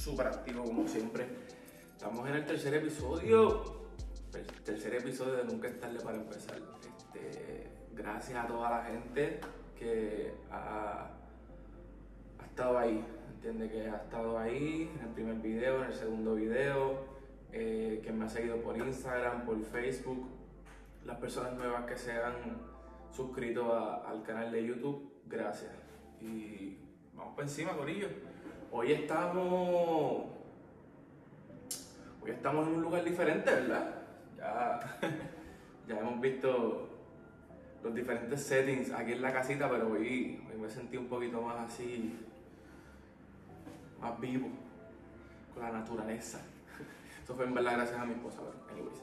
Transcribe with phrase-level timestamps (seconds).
[0.00, 1.26] súper activo como siempre.
[1.92, 3.62] Estamos en el tercer episodio,
[4.32, 6.56] el tercer episodio de Nunca es tarde para empezar.
[6.56, 9.40] Este, gracias a toda la gente
[9.78, 11.10] que ha,
[12.42, 13.04] estado ahí,
[13.34, 17.04] entiende que ha estado ahí en el primer video, en el segundo video,
[17.52, 20.26] eh, que me ha seguido por Instagram, por Facebook,
[21.04, 22.34] las personas nuevas que se han
[23.12, 25.72] suscrito al canal de YouTube, gracias.
[26.22, 26.78] Y
[27.14, 28.29] vamos por encima, Corillo.
[28.72, 30.26] Hoy estamos.
[32.22, 33.94] Hoy estamos en un lugar diferente, ¿verdad?
[34.36, 34.98] Ya,
[35.88, 36.88] ya hemos visto
[37.82, 41.68] los diferentes settings aquí en la casita, pero hoy, hoy me sentí un poquito más
[41.68, 42.16] así,
[44.00, 44.48] más vivo,
[45.52, 46.40] con la naturaleza.
[47.24, 49.02] Eso fue en verdad gracias a mi esposa, pero anyways.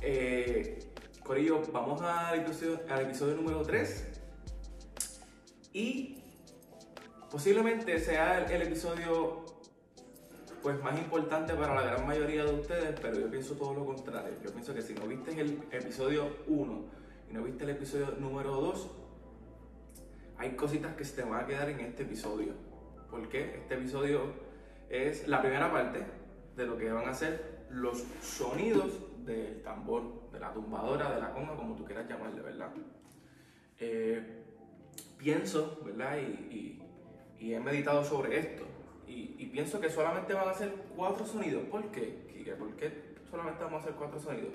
[0.00, 0.78] Eh,
[1.24, 4.20] Corillo, vamos al episodio, al episodio número 3
[5.72, 6.22] y
[7.30, 9.44] posiblemente sea el, episodio
[10.62, 14.34] pues más importante para la gran mayoría de ustedes, pero yo pienso todo lo contrario.
[14.42, 16.84] Yo pienso que si no viste el episodio 1
[17.30, 18.90] y no viste el episodio número 2,
[20.38, 22.54] hay cositas que se te van a quedar en este episodio.
[23.10, 23.56] ¿Por qué?
[23.56, 24.32] Este episodio
[24.88, 26.04] es la primera parte
[26.56, 28.92] de lo que van a ser los sonidos
[29.24, 32.70] del tambor, de la tumbadora, de la conga, como tú quieras llamarle, ¿verdad?
[33.78, 34.44] Eh,
[35.16, 36.18] pienso, ¿verdad?
[36.18, 36.82] Y-
[37.40, 38.64] y he meditado sobre esto.
[39.06, 41.64] Y, pienso que solamente van a ser cuatro sonidos.
[41.64, 42.54] ¿Por qué?
[42.58, 44.50] ¿Por qué solamente vamos a hacer cuatro sonidos?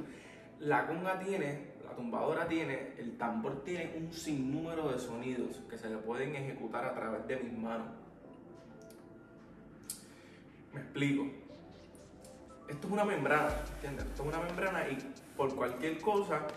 [0.59, 5.89] La conga tiene, la tumbadora tiene, el tambor tiene un sinnúmero de sonidos que se
[5.89, 7.87] le pueden ejecutar a través de mis manos.
[10.71, 11.25] Me explico.
[12.69, 14.05] Esto es una membrana, ¿entiendes?
[14.05, 14.97] Esto es una membrana y
[15.35, 16.47] por cualquier cosa,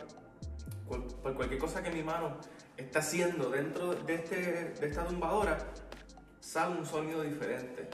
[0.87, 2.37] por cualquier cosa que mi mano
[2.77, 4.37] está haciendo dentro de, este,
[4.79, 5.59] de esta tumbadora,
[6.47, 7.89] sale un sonido diferente.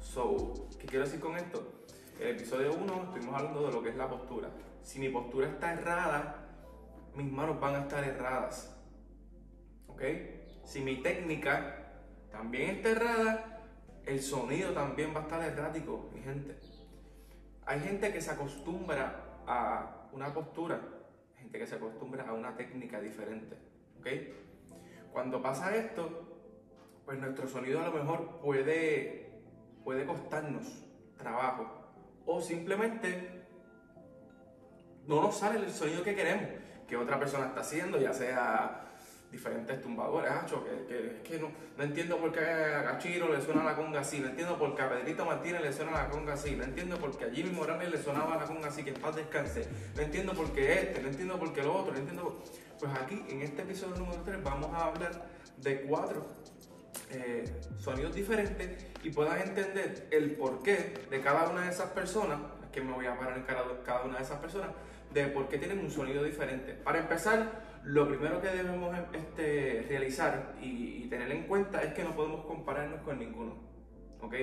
[0.00, 1.72] So, ¿qué quiero decir con esto?
[2.20, 4.48] En el episodio 1 estuvimos hablando de lo que es la postura.
[4.84, 6.36] Si mi postura está errada,
[7.16, 8.72] mis manos van a estar erradas.
[9.88, 10.02] ¿Ok?
[10.64, 13.60] Si mi técnica también está errada,
[14.06, 16.56] el sonido también va a estar errático, mi gente.
[17.66, 20.80] Hay gente que se acostumbra a una postura,
[21.34, 23.56] gente que se acostumbra a una técnica diferente.
[23.98, 24.06] ¿Ok?
[25.12, 26.31] Cuando pasa esto,
[27.04, 29.30] pues nuestro sonido a lo mejor puede,
[29.84, 30.64] puede costarnos
[31.16, 31.66] trabajo.
[32.26, 33.42] O simplemente
[35.06, 36.46] no nos sale el sonido que queremos,
[36.86, 38.78] que otra persona está haciendo, ya sea
[39.32, 41.48] diferentes tumbadores, acho, que, que, que no,
[41.78, 44.82] no entiendo por qué a Cachiro le suena la conga así, no entiendo por qué
[44.82, 47.90] a Pedrito Martínez le suena la conga así, no entiendo por qué a Jimmy Morales
[47.90, 51.08] le sonaba la conga así, que en paz descanse, no entiendo por qué este, no
[51.08, 52.42] entiendo por qué lo otro, no entiendo por-
[52.78, 55.12] Pues aquí, en este episodio número 3, vamos a hablar
[55.56, 56.26] de cuatro
[57.10, 57.44] eh,
[57.78, 62.38] sonidos diferentes y puedas entender el porqué de cada una de esas personas,
[62.72, 64.70] que me voy a parar en cada, una de esas personas,
[65.12, 66.72] de por qué tienen un sonido diferente.
[66.72, 72.04] Para empezar, lo primero que debemos este, realizar y, y tener en cuenta es que
[72.04, 73.56] no podemos compararnos con ninguno.
[74.20, 74.34] ¿Ok?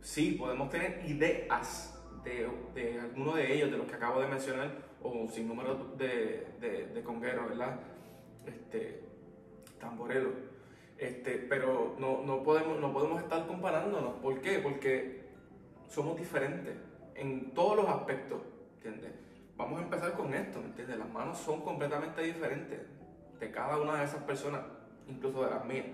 [0.00, 4.90] Sí, podemos tener ideas de, de alguno de ellos, de los que acabo de mencionar,
[5.02, 7.80] o un sinnúmero de, de, de congueros, ¿verdad?
[8.46, 9.02] Este,
[9.78, 10.34] tamboreros.
[11.00, 14.16] Este, pero no, no, podemos, no podemos estar comparándonos.
[14.20, 14.58] ¿Por qué?
[14.58, 15.22] Porque
[15.88, 16.74] somos diferentes
[17.14, 18.42] en todos los aspectos,
[18.76, 19.12] ¿entiendes?
[19.56, 20.98] Vamos a empezar con esto, ¿me entiendes?
[20.98, 22.80] Las manos son completamente diferentes
[23.40, 24.60] de cada una de esas personas,
[25.08, 25.86] incluso de las mías.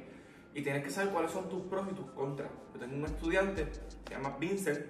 [0.54, 2.50] Y tienes que saber cuáles son tus pros y tus contras.
[2.74, 3.64] Yo tengo un estudiante,
[4.08, 4.86] se llama Vincent,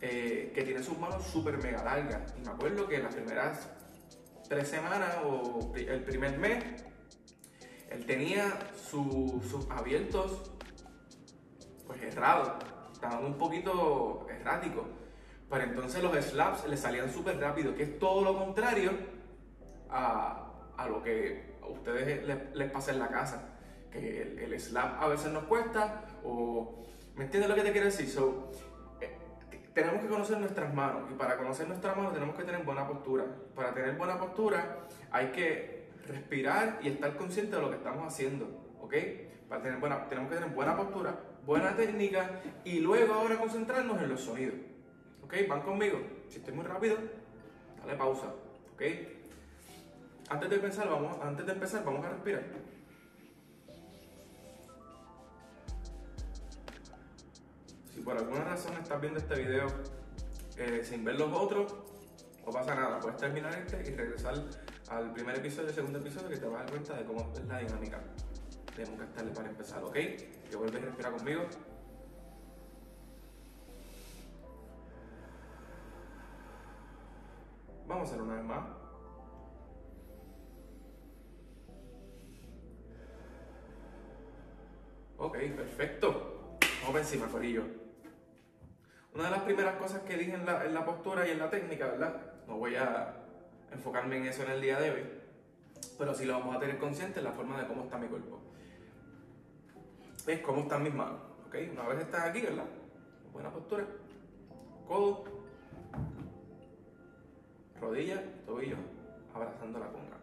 [0.00, 2.34] eh, que tiene sus manos súper mega largas.
[2.38, 3.68] Y me acuerdo que las primeras
[4.48, 6.64] tres semanas o el primer mes,
[7.90, 10.52] él tenía su- sus abiertos
[11.86, 12.52] pues errados,
[12.92, 14.86] estaban un poquito erráticos.
[15.48, 18.92] Pero entonces los slaps le salían súper rápido, que es todo lo contrario
[19.90, 23.48] a, a lo que a ustedes les, pasa en la casa.
[23.90, 26.84] Que el, el slap a veces nos cuesta, o.
[27.16, 28.08] ¿Me entiendes lo que te quiero decir?
[28.08, 28.52] So,
[29.00, 29.18] eh,
[29.74, 33.24] tenemos que conocer nuestras manos, y para conocer nuestras manos tenemos que tener buena postura.
[33.56, 35.79] Para tener buena postura hay que
[36.10, 38.46] respirar y estar consciente de lo que estamos haciendo,
[38.80, 38.94] ¿ok?
[39.48, 44.08] Para tener buena, tenemos que tener buena postura, buena técnica y luego ahora concentrarnos en
[44.08, 44.54] los sonidos.
[45.24, 45.34] ¿Ok?
[45.48, 46.00] ¿Van conmigo?
[46.28, 46.96] Si estoy muy rápido,
[47.80, 48.26] dale pausa.
[48.74, 48.82] ¿Ok?
[50.28, 52.44] Antes de empezar, vamos, antes de empezar, vamos a respirar.
[57.92, 59.66] Si por alguna razón estás viendo este video
[60.56, 61.74] eh, sin ver los otros,
[62.46, 63.00] no pasa nada.
[63.00, 64.34] Puedes terminar este y regresar
[64.90, 67.44] al primer episodio y segundo episodio que te vas a dar cuenta de cómo es
[67.46, 68.00] la dinámica.
[68.74, 69.92] Tenemos que estarle para empezar, ¿ok?
[69.94, 71.42] Que vuelves a respirar conmigo.
[77.86, 78.68] Vamos a hacer una vez más.
[85.18, 86.58] Ok, perfecto.
[86.80, 87.64] Vamos para encima, Corillo.
[89.14, 91.48] Una de las primeras cosas que dije en la, en la postura y en la
[91.48, 92.20] técnica, ¿verdad?
[92.46, 93.19] No voy a
[93.72, 95.02] enfocarme en eso en el día de hoy,
[95.98, 98.40] pero sí lo vamos a tener consciente en la forma de cómo está mi cuerpo.
[100.26, 101.56] Es cómo están mis manos, ¿ok?
[101.72, 102.66] Una vez estás aquí, ¿verdad?
[103.32, 103.86] Buena postura.
[104.86, 105.24] Codo,
[107.80, 108.76] rodilla, tobillo,
[109.34, 110.18] abrazando la conga.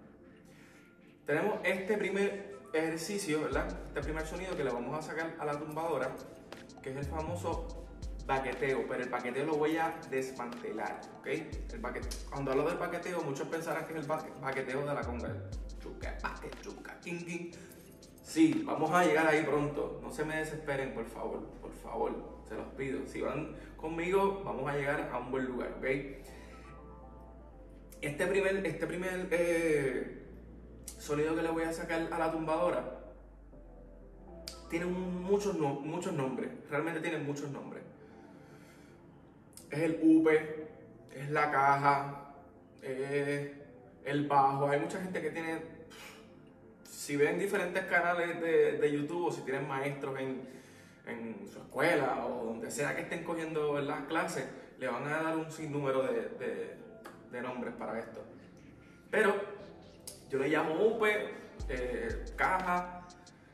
[1.26, 3.68] Tenemos este primer ejercicio, ¿verdad?
[3.88, 6.12] Este primer sonido que le vamos a sacar a la tumbadora,
[6.82, 7.87] que es el famoso
[8.28, 11.28] paqueteo, pero el paqueteo lo voy a desmantelar, ¿ok?
[11.28, 11.82] El
[12.30, 15.30] Cuando hablo del paqueteo, muchos pensarán que es el paqueteo de la conga.
[15.82, 17.52] Chuca, paque, chuca, king, king.
[18.22, 20.00] Sí, vamos a llegar ahí pronto.
[20.04, 22.12] No se me desesperen, por favor, por favor,
[22.48, 23.08] se los pido.
[23.08, 25.86] Si van conmigo, vamos a llegar a un buen lugar, ¿ok?
[28.02, 30.24] Este primer, este primer eh,
[31.00, 32.94] sonido que le voy a sacar a la tumbadora
[34.70, 37.87] tiene muchos, muchos nombres, realmente tiene muchos nombres
[39.69, 40.68] es el UPE,
[41.16, 42.34] es la caja,
[42.81, 43.52] es
[44.06, 44.69] el bajo.
[44.69, 45.62] Hay mucha gente que tiene,
[46.84, 50.58] si ven diferentes canales de, YouTube o si tienen maestros en,
[51.52, 54.46] su escuela o donde sea que estén cogiendo las clases,
[54.78, 58.22] le van a dar un sinnúmero de, nombres para esto.
[59.10, 59.36] Pero
[60.30, 61.30] yo le llamo UPE,
[61.69, 63.08] eh, caja,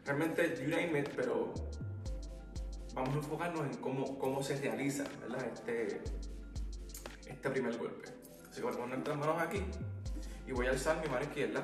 [0.06, 1.54] realmente you name it, pero
[2.94, 5.04] vamos a enfocarnos en cómo, cómo se realiza
[5.52, 6.02] Este,
[7.28, 8.10] este primer golpe.
[8.50, 9.64] Así que voy a poner las manos aquí
[10.46, 11.64] y voy a alzar mi mano izquierda.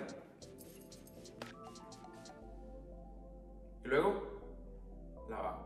[3.84, 4.40] Y luego
[5.30, 5.66] la bajo.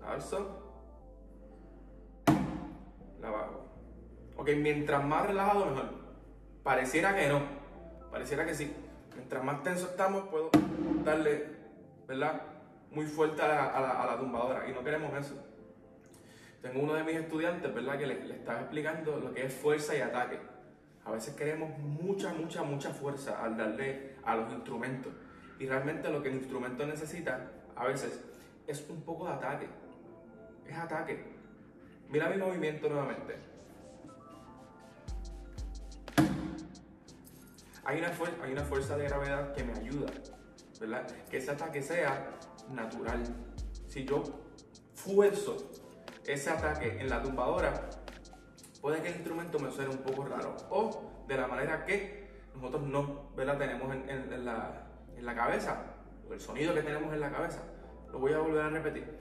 [0.00, 0.64] La alzo.
[3.20, 3.64] La bajo.
[4.36, 5.90] Ok, mientras más relajado mejor.
[6.62, 7.40] Pareciera que no.
[8.10, 8.72] Pareciera que sí.
[9.14, 10.50] Mientras más tenso estamos, puedo
[11.04, 11.57] darle
[12.08, 12.40] ¿verdad?
[12.90, 15.36] Muy fuerte a la, tumbadora y no queremos eso.
[16.62, 17.98] Tengo uno de mis estudiantes, ¿verdad?
[17.98, 20.40] Que le, estaba explicando lo que es fuerza y ataque.
[21.04, 25.12] A veces queremos mucha, mucha, mucha fuerza al darle a los instrumentos.
[25.60, 28.24] Y realmente lo que el instrumento necesita, a veces,
[28.66, 29.68] es un poco de ataque.
[30.66, 31.24] Es ataque.
[32.08, 33.36] Mira mi movimiento nuevamente.
[37.84, 38.12] Hay una,
[38.42, 40.10] hay una fuerza de gravedad que me ayuda
[41.30, 42.30] que ese ataque sea
[42.70, 43.22] natural.
[43.86, 44.22] Si yo
[44.94, 45.56] fuerzo
[46.26, 47.88] ese ataque en la tumbadora,
[48.80, 50.56] puede que el instrumento me suene un poco raro.
[50.70, 54.86] O de la manera que nosotros no tenemos en, la,
[55.16, 55.84] en la cabeza,
[56.30, 57.62] el sonido que tenemos en la cabeza.
[58.12, 59.18] Lo voy a volver a repetir.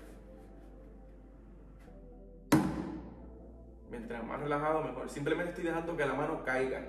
[3.90, 5.10] Mientras más relajado, mejor.
[5.10, 6.82] Simplemente estoy dejando que la mano caiga.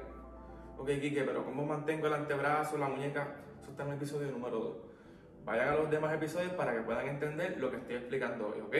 [0.76, 3.35] Ok, Kike, pero ¿cómo mantengo el antebrazo, la muñeca?
[3.70, 4.76] Está en el episodio número 2.
[5.44, 8.75] Vayan a los demás episodios para que puedan entender lo que estoy explicando hoy, ¿ok?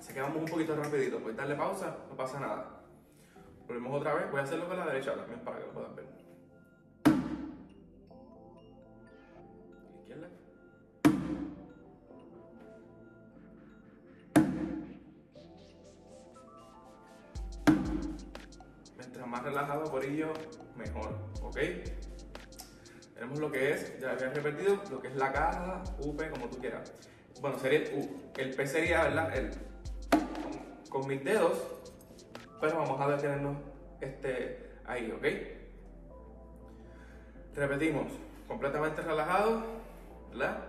[0.00, 2.82] Se quedamos un poquito rapidito, pues darle pausa, no pasa nada.
[3.66, 6.06] Volvemos otra vez, voy a hacerlo con la derecha también para que lo puedan ver.
[10.00, 10.28] Izquierda.
[18.96, 20.32] Mientras más relajado por ello,
[20.76, 21.58] mejor, ¿ok?
[23.18, 26.58] Tenemos lo que es, ya había repetido, lo que es la caja, UP, como tú
[26.58, 26.92] quieras.
[27.40, 28.30] Bueno, sería el U.
[28.36, 29.36] El P sería, ¿verdad?
[29.36, 29.50] El,
[30.88, 31.58] con, mis dedos,
[32.60, 33.56] pero vamos a detenernos
[34.00, 35.26] este, ahí, ¿ok?
[37.56, 38.06] Repetimos,
[38.46, 39.64] completamente relajado,
[40.30, 40.68] ¿verdad?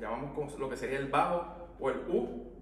[0.00, 2.52] Llamamos lo que sería el bajo o el U.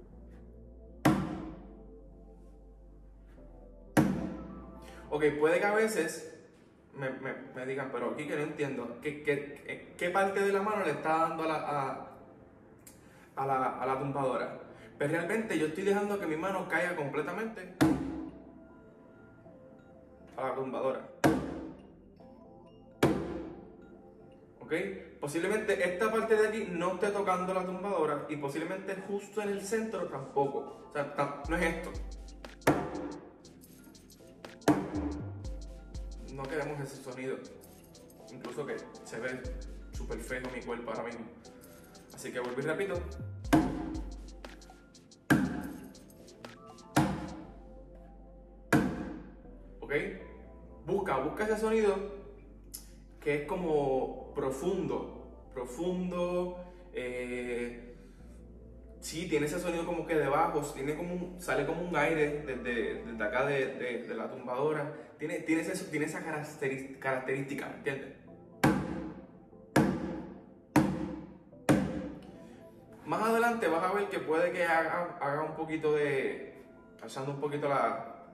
[5.10, 6.39] Ok, puede que a veces
[7.00, 10.92] me, digan, pero aquí que no entiendo, ¿qué, qué, qué parte de la mano le
[10.92, 12.08] está dando a la,
[13.36, 14.58] a, la, a la tumbadora?
[14.98, 17.74] Pero realmente yo estoy dejando que mi mano caiga completamente
[20.36, 21.00] a la tumbadora.
[24.60, 24.72] ¿Ok?
[25.20, 29.62] Posiblemente esta parte de aquí no esté tocando la tumbadora y posiblemente justo en el
[29.62, 30.90] centro tampoco.
[30.90, 31.90] O sea, no es esto.
[36.40, 37.36] No queremos ese sonido.
[38.32, 39.42] Incluso que se ve
[39.92, 41.26] súper feo mi cuerpo ahora mismo.
[42.14, 42.94] Así que vuelvo y repito.
[49.80, 49.92] ¿Ok?
[50.86, 52.20] Busca, busca ese sonido
[53.20, 57.89] que es como profundo, profundo, eh,
[59.00, 62.42] sí, tiene ese sonido como que de bajos, tiene como un, sale como un aire
[62.46, 67.74] desde, desde acá de, de, de, la tumbadora, tiene, tiene, ese, tiene esa característica, ¿me
[67.76, 68.20] entiendes?
[73.06, 76.62] Más adelante vas a ver que puede que haga, haga un poquito de,
[77.02, 78.26] alzando un poquito la,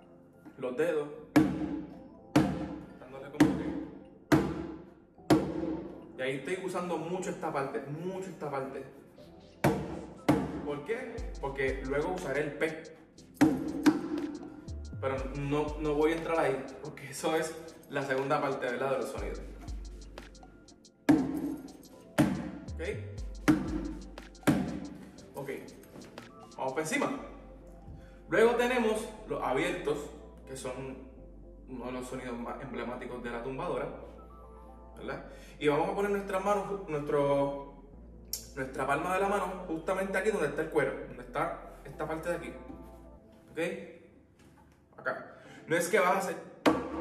[0.59, 1.09] los dedos,
[3.01, 3.65] dándole como que...
[6.19, 9.06] Y ahí estoy usando mucho esta parte, mucho esta parte.
[10.67, 11.15] ¿Por qué?
[11.41, 12.83] Porque luego usaré el P.
[15.01, 17.55] Pero no, no voy a entrar ahí, porque eso es
[17.89, 18.91] la segunda parte ¿verdad?
[18.91, 19.41] de los sonidos.
[22.75, 22.83] ¿Ok?
[25.37, 25.51] Ok.
[26.57, 27.13] Vamos por encima.
[28.29, 29.99] Luego tenemos los abiertos,
[30.49, 30.97] que son
[31.69, 33.87] uno de los sonidos más emblemáticos de la tumbadora.
[34.97, 35.27] ¿verdad?
[35.61, 37.66] Y vamos a poner nuestras manos, nuestro
[38.57, 42.31] nuestra palma de la mano justamente aquí donde está el cuero, donde está esta parte
[42.31, 42.53] de aquí.
[43.51, 44.99] ¿Ok?
[44.99, 45.37] Acá.
[45.67, 46.37] No es que vas a hacer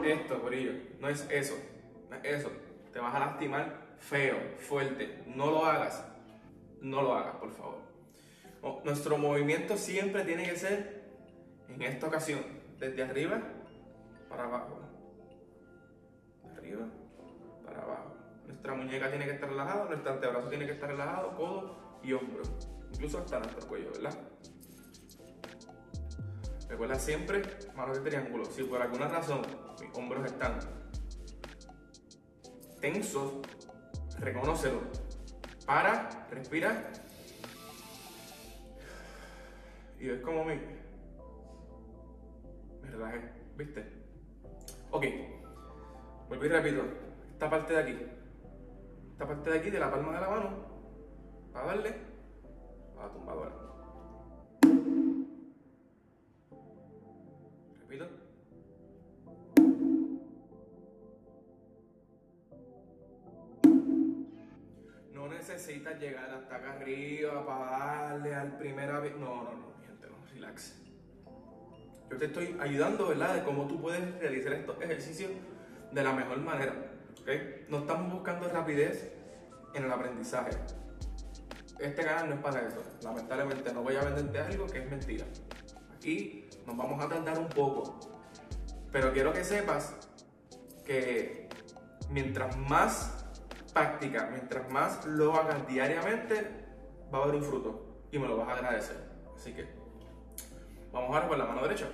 [0.04, 0.74] esto, por ello.
[1.00, 1.56] No es eso.
[2.10, 2.52] No es eso.
[2.92, 5.24] Te vas a lastimar feo, fuerte.
[5.28, 6.06] No lo hagas.
[6.82, 7.86] No lo hagas, por favor.
[8.84, 11.04] Nuestro movimiento siempre tiene que ser,
[11.70, 12.42] en esta ocasión,
[12.80, 13.40] desde arriba
[14.28, 14.80] para abajo.
[16.58, 16.88] Arriba
[18.86, 22.44] muñeca tiene que estar relajada, nuestro antebrazo tiene que estar relajado, codo y hombro.
[22.94, 24.18] Incluso hasta nuestro cuello, ¿verdad?
[26.70, 27.42] Recuerda siempre
[27.76, 28.46] manos de triángulo.
[28.46, 29.42] Si por alguna razón
[29.82, 30.60] mis hombros están
[32.80, 33.34] tensos,
[34.20, 34.82] reconócelo.
[35.66, 36.92] Para, respira.
[40.00, 40.60] Y ves como me,
[42.82, 43.84] me relajé, ¿viste?
[44.92, 45.06] Ok,
[46.28, 46.84] vuelvo y repito.
[47.32, 47.98] Esta parte de aquí
[49.16, 50.50] esta parte de aquí de la palma de la mano
[51.54, 51.96] para darle
[53.00, 53.52] a la tumbadora.
[57.80, 58.08] Repito.
[65.14, 69.16] No necesitas llegar hasta acá arriba para darle al primer vez.
[69.16, 70.84] No, no, no, gente, no, relax.
[72.12, 73.36] Yo te estoy ayudando, ¿verdad?
[73.36, 75.32] De cómo tú puedes realizar estos ejercicios
[75.94, 76.95] de la mejor manera.
[77.70, 79.12] No estamos buscando rapidez
[79.74, 80.52] en el aprendizaje.
[81.80, 82.84] Este canal no es para eso.
[83.02, 85.26] Lamentablemente no voy a venderte algo que es mentira.
[85.96, 88.00] Aquí nos vamos a tardar un poco.
[88.92, 89.96] Pero quiero que sepas
[90.86, 91.50] que
[92.12, 93.26] mientras más
[93.74, 96.66] práctica, mientras más lo hagas diariamente,
[97.12, 98.98] va a haber un fruto y me lo vas a agradecer.
[99.36, 99.68] Así que
[100.94, 101.88] vamos ahora con la mano derecha,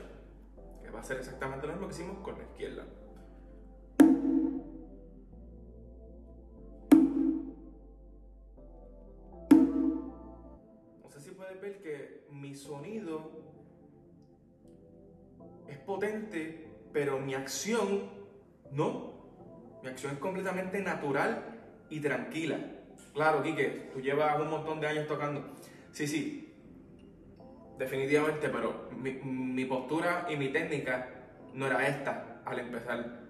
[0.83, 2.83] que va a ser exactamente lo mismo que hicimos con la izquierda.
[11.61, 13.31] Ver que mi sonido
[15.67, 18.09] es potente, pero mi acción
[18.71, 19.11] no.
[19.83, 22.59] Mi acción es completamente natural y tranquila.
[23.13, 25.55] Claro, Quique, tú llevas un montón de años tocando.
[25.91, 26.53] Sí, sí,
[27.77, 31.09] definitivamente, pero mi, postura y mi técnica
[31.53, 33.21] no era esta al empezar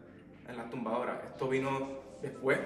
[0.48, 1.32] en la tumbadora.
[1.32, 2.60] Esto vino después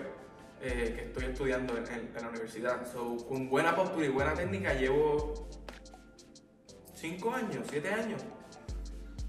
[0.67, 2.81] eh, que estoy estudiando en, la universidad.
[3.27, 5.48] con buena postura y buena técnica llevo
[6.95, 8.25] 5 años, 7 años.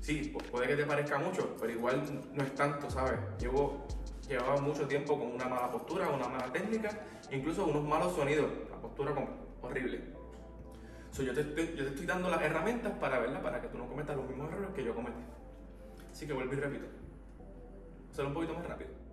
[0.00, 2.02] Sí, puede que te parezca mucho, pero igual
[2.32, 3.20] no es tanto, ¿sabes?
[3.38, 3.86] Llevo,
[4.26, 6.88] llevaba mucho tiempo con una mala postura, una mala técnica,
[7.30, 9.12] incluso unos malos sonidos, la postura
[9.60, 10.00] horrible.
[11.18, 13.86] yo, te estoy, yo te estoy dando las herramientas para verla, para que tú no
[13.86, 15.20] cometas los mismos errores que yo cometí.
[16.10, 16.86] Así que vuelvo y repito.
[18.10, 19.05] Hacerlo un poquito más rápido.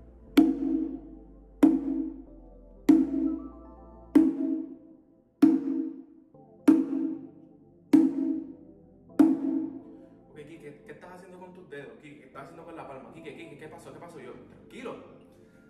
[13.24, 13.94] ¿Qué, pasó?
[13.94, 14.20] ¿Qué pasó?
[14.20, 14.96] Yo, tranquilo.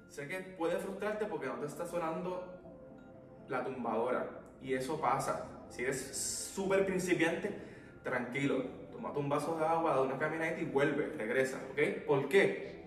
[0.09, 2.43] Sé que puede frustrarte porque no te está sonando
[3.47, 4.29] la tumbadora.
[4.61, 5.45] Y eso pasa.
[5.69, 7.55] Si eres súper principiante,
[8.03, 8.63] tranquilo.
[8.91, 12.05] Tómate un vaso de agua, da una caminadita y vuelve, regresa, ¿ok?
[12.05, 12.83] ¿Por qué?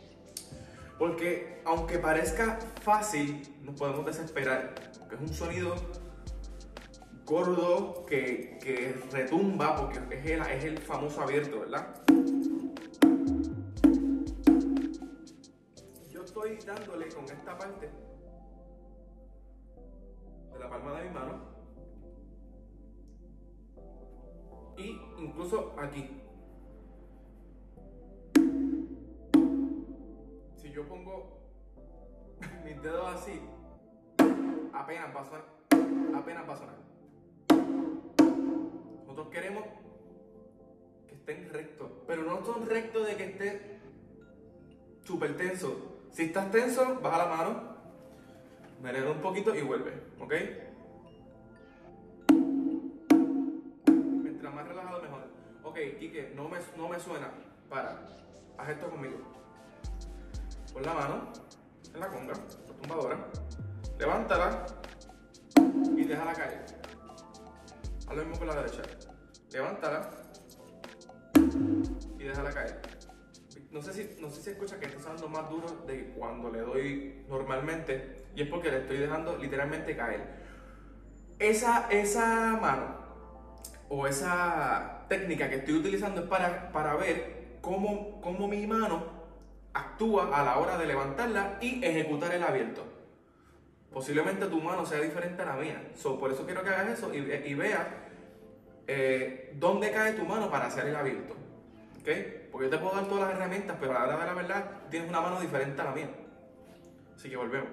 [0.98, 4.74] Porque aunque parezca fácil, nos podemos desesperar.
[4.98, 5.74] Porque es un sonido
[7.24, 12.05] gordo que, retumba, porque es el famoso abierto, ¿verdad?
[16.64, 17.90] Dándole con esta parte
[20.52, 21.56] de la palma de mi mano
[24.76, 26.22] y incluso aquí.
[30.56, 31.40] Si yo pongo
[32.64, 33.40] mis dedos así,
[34.72, 35.44] apenas va a sonar,
[36.14, 36.76] apenas va a sonar.
[39.06, 39.64] Nosotros queremos
[41.08, 43.80] que estén rectos, pero no son rectos de que esté
[45.04, 45.95] súper tenso.
[46.16, 47.76] Si estás tenso, baja la mano,
[48.82, 50.32] menea un poquito y vuelve, ¿ok?
[54.22, 55.28] Mientras más relajado, mejor.
[55.62, 57.30] Ok, Kike, no me, no me suena.
[57.68, 58.00] Para,
[58.56, 59.18] haz esto conmigo.
[60.72, 61.32] Pon la mano
[61.92, 63.18] en la conga, la tumbadora,
[63.98, 64.66] levántala
[65.98, 66.64] y déjala caer.
[68.08, 68.82] Haz lo mismo con la derecha.
[69.52, 70.10] Levántala
[72.18, 72.95] y déjala caer.
[73.76, 76.60] No sé si, no sé si escucha que está sonando más duro de cuando le
[76.60, 80.22] doy normalmente y es porque le estoy dejando literalmente caer.
[81.38, 82.96] Esa, esa mano
[83.90, 89.04] o esa técnica que estoy utilizando es para, para ver cómo, cómo mi mano
[89.74, 92.82] actúa a la hora de levantarla y ejecutar el abierto.
[93.92, 95.92] Posiblemente tu mano sea diferente a la mía.
[96.18, 97.86] por eso quiero que hagas eso y, y veas
[98.86, 101.36] eh, dónde cae tu mano para hacer el abierto.
[102.06, 104.64] Porque yo te puedo dar todas las herramientas, pero a la hora de la verdad
[104.88, 106.08] tienes una mano diferente a la mía.
[107.16, 107.68] Así que volvemos.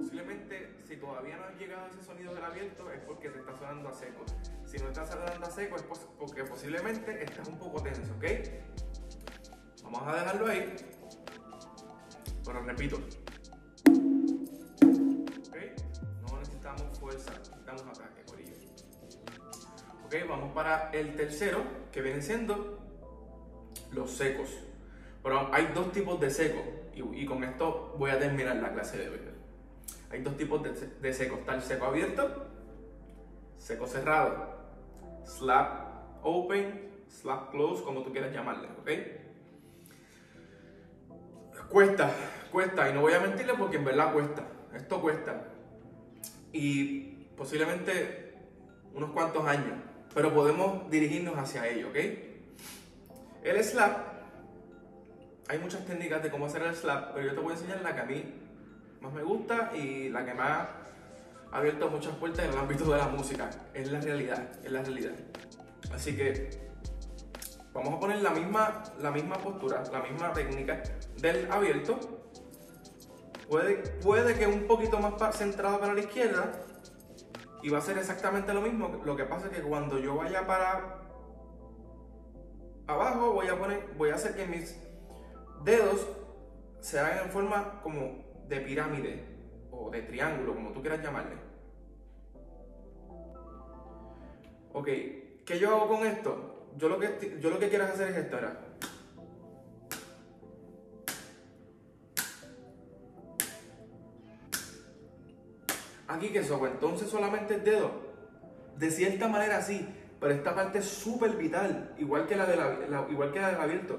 [0.00, 3.56] Posiblemente si todavía no has llegado a ese sonido del abierto es porque te está
[3.56, 4.24] sonando a seco.
[4.66, 5.82] Si no estás sonando a seco es
[6.18, 8.24] porque posiblemente estás un poco tenso, ¿ok?
[9.84, 10.74] Vamos a dejarlo ahí.
[12.44, 12.98] Pero repito.
[16.22, 18.21] No necesitamos fuerza, necesitamos ataque.
[20.20, 22.78] Vamos para el tercero, que viene siendo
[23.92, 24.50] los secos.
[25.22, 26.62] Pero hay dos tipos de secos,
[26.94, 29.20] y, con esto voy a terminar la clase de hoy.
[30.10, 32.46] Hay dos tipos de, de secos, está el seco abierto,
[33.56, 34.54] seco cerrado,
[35.24, 38.90] slap open, slap close, como tú quieras llamarle, ¿ok?
[41.70, 42.10] Cuesta,
[42.50, 44.42] cuesta, y no voy a mentirle porque en verdad cuesta,
[44.74, 45.48] esto cuesta.
[46.52, 48.34] Y posiblemente
[48.92, 49.78] unos cuantos años,
[50.14, 51.96] pero podemos dirigirnos hacia ello, ¿ok?
[53.42, 53.98] El slap,
[55.48, 57.94] hay muchas técnicas de cómo hacer el slap, pero yo te voy a enseñar la
[57.94, 58.24] que a mí
[59.00, 60.68] más me gusta y la que más
[61.50, 63.50] ha abierto muchas puertas en el ámbito de la música.
[63.74, 65.12] Es la realidad, es la realidad.
[65.92, 66.50] Así que
[67.72, 70.82] vamos a poner la misma, la misma postura, la misma técnica
[71.18, 71.98] del abierto.
[73.48, 76.52] Puede, puede que un poquito más centrado para la izquierda
[77.62, 79.00] y va a ser exactamente lo mismo.
[79.04, 81.02] Lo que pasa es que cuando yo vaya para
[82.86, 84.76] abajo voy a poner, voy a hacer que mis
[85.64, 86.06] dedos
[86.80, 89.24] se hagan en forma como de pirámide
[89.70, 91.36] o de triángulo, como tú quieras llamarle.
[94.72, 94.86] Ok,
[95.44, 96.68] ¿qué yo hago con esto?
[96.76, 98.71] Yo lo que, yo lo que quiero hacer es esto, ahora.
[106.12, 107.90] Aquí que soy, entonces solamente el dedo.
[108.76, 109.88] De cierta manera sí,
[110.20, 113.60] pero esta parte es súper vital, igual que la, de la, igual que la del
[113.60, 113.98] abierto.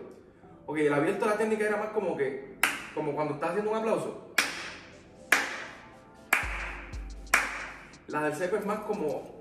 [0.68, 2.60] Ok, el abierto la técnica era más como que,
[2.94, 4.36] como cuando estás haciendo un aplauso.
[8.08, 9.40] La del seco es más como.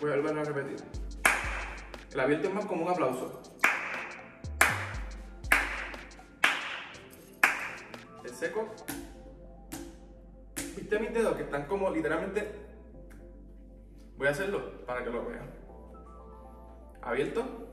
[0.00, 0.76] Voy a volver a repetir.
[2.14, 3.42] El abierto es más como un aplauso.
[8.34, 8.68] Seco.
[10.76, 12.50] ¿Viste mis dedos que están como literalmente?
[14.16, 15.50] Voy a hacerlo para que lo vean.
[17.02, 17.64] Abierto.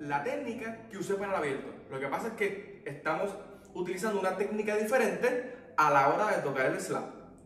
[0.00, 1.68] la técnica que usé para el abierto.
[1.90, 3.30] Lo que pasa es que estamos
[3.74, 7.04] utilizando una técnica diferente a la hora de tocar el slap,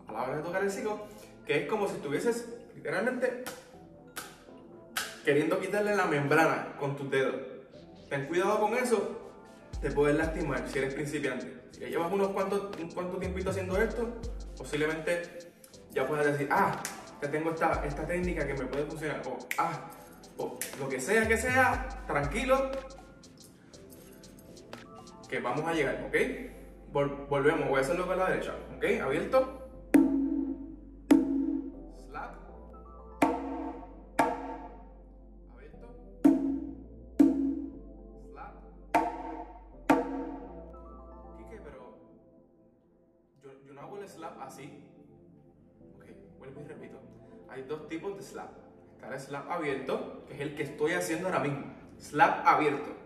[0.09, 1.07] a la hora de tocar el sigo,
[1.47, 3.45] que es como si estuvieses literalmente
[5.25, 7.37] queriendo quitarle la membrana con tus dedos.
[8.09, 9.33] Ten cuidado con eso,
[9.81, 11.53] te puedes lastimar si eres principiante.
[11.73, 14.09] Si llevas unos cuantos, un tiempito haciendo esto,
[14.57, 15.23] posiblemente
[15.91, 16.81] ya puedas decir, ah,
[17.21, 19.91] ya tengo esta, esta técnica que me puede funcionar, o ah,
[20.39, 22.71] o lo que sea que sea, tranquilo,
[25.29, 26.17] que vamos a llegar, ¿ok?
[27.29, 28.85] volvemos, voy a hacerlo con la derecha, ¿ok?
[29.03, 29.69] Abierto.
[32.07, 32.35] Slap.
[35.53, 35.89] Abierto.
[38.31, 38.55] Slap.
[41.51, 41.61] qué?
[41.63, 41.99] pero
[43.43, 44.83] yo, yo no hago el slap así.
[45.97, 46.05] Ok,
[46.39, 46.99] vuelvo y repito.
[47.51, 48.51] Hay dos tipos de slap
[48.95, 51.65] Está el slap abierto, que es el que estoy haciendo ahora mismo.
[51.99, 53.06] Slap abierto.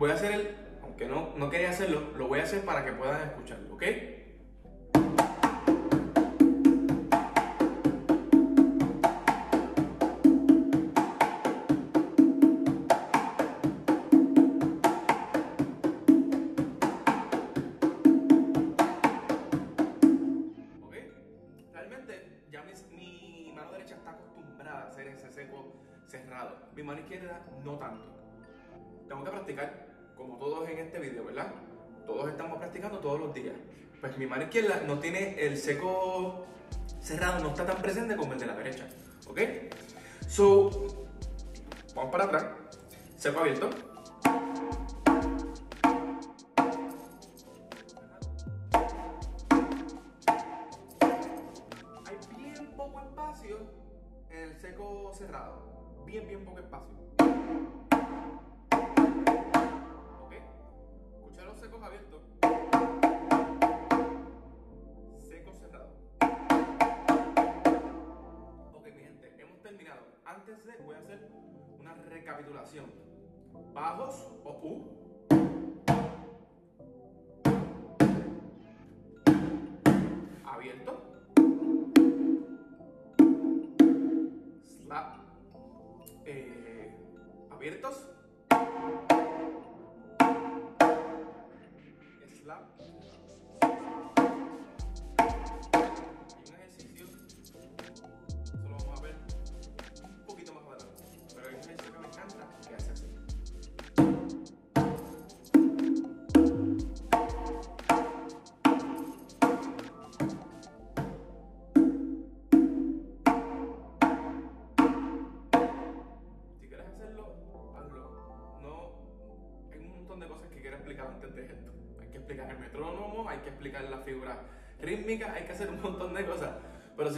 [0.00, 2.92] Voy a hacer el, aunque no, no quería hacerlo, lo voy a hacer para que
[2.92, 3.82] puedan escucharlo, ¿ok?
[34.50, 36.44] Izquierda no tiene el seco
[37.00, 38.84] cerrado, no está tan presente como el de la derecha.
[39.28, 39.40] ¿Ok?
[40.26, 41.06] So,
[41.94, 42.46] vamos para atrás.
[43.16, 43.70] Seco abierto.
[52.06, 53.58] Hay bien poco espacio
[54.30, 56.02] en el seco cerrado.
[56.04, 56.96] Bien, bien poco espacio.
[60.24, 60.32] ¿Ok?
[61.14, 62.39] Escucha los secos abiertos.
[70.32, 71.28] Antes de, voy a hacer
[71.80, 72.86] una recapitulación.
[73.74, 75.00] Bajos o U.
[80.44, 81.02] Abierto.
[84.62, 85.16] Slap.
[86.24, 86.94] Eh,
[87.50, 88.08] abiertos.
[92.40, 92.62] Slap.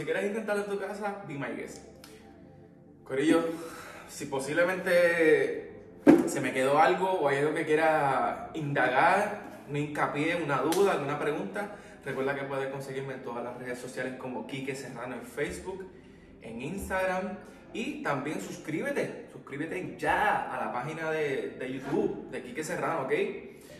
[0.03, 1.77] Si quieres intentarlo en tu casa, be my guest.
[3.05, 3.41] Corillo,
[4.09, 5.71] si posiblemente
[6.27, 11.17] se me quedó algo o hay algo que quiera indagar, un hincapié, una duda, alguna
[11.17, 15.89] pregunta, recuerda que puedes conseguirme en todas las redes sociales como Quique Serrano en Facebook,
[16.41, 17.37] en Instagram
[17.71, 23.13] y también suscríbete, suscríbete ya a la página de, de YouTube de Quique Serrano, ¿ok?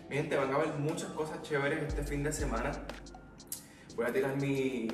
[0.10, 2.72] Mi gente, van a ver muchas cosas chéveres este fin de semana.
[3.98, 4.88] Voy a tirar mi,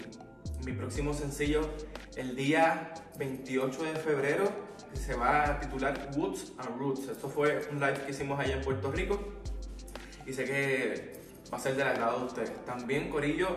[0.65, 1.69] mi próximo sencillo
[2.15, 4.51] el día 28 de febrero,
[4.93, 7.07] se va a titular Woods and Roots.
[7.07, 9.19] Esto fue un live que hicimos allá en Puerto Rico
[10.25, 11.21] y sé que
[11.51, 12.65] va a ser del agrado de ustedes.
[12.65, 13.55] También, Corillo,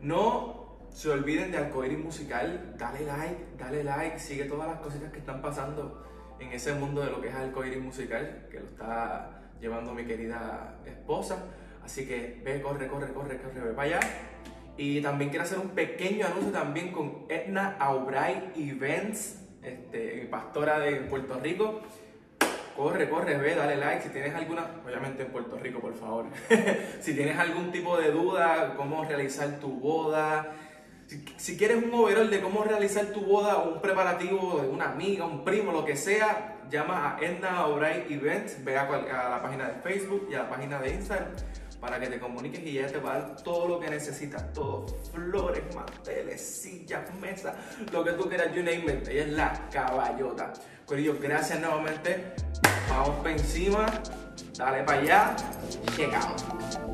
[0.00, 5.18] no se olviden de Arcoiris Musical, dale like, dale like, sigue todas las cositas que
[5.18, 6.04] están pasando
[6.38, 10.78] en ese mundo de lo que es Arcoiris Musical, que lo está llevando mi querida
[10.84, 11.44] esposa.
[11.82, 14.00] Así que ve, corre, corre, corre, corre, ve para allá.
[14.76, 20.96] Y también quiero hacer un pequeño anuncio también con Edna Aubray Events, este, pastora de
[21.02, 21.82] Puerto Rico.
[22.76, 24.02] Corre, corre, ve, dale like.
[24.02, 26.26] Si tienes alguna, obviamente en Puerto Rico, por favor.
[27.00, 30.50] si tienes algún tipo de duda, cómo realizar tu boda.
[31.06, 34.90] Si, si quieres un overall de cómo realizar tu boda o un preparativo de una
[34.90, 39.40] amiga, un primo, lo que sea, llama a Edna O'Brien Events, ve a, a la
[39.40, 41.28] página de Facebook y a la página de Instagram
[41.84, 44.86] para que te comuniques y ella te va a dar todo lo que necesitas, todo,
[45.12, 47.54] flores, manteles, sillas, mesas,
[47.92, 50.54] lo que tú quieras, you name it, ella es la caballota.
[50.86, 52.32] Corillo, gracias nuevamente,
[52.88, 53.84] vamos para encima,
[54.56, 55.36] dale para allá,
[56.14, 56.93] out.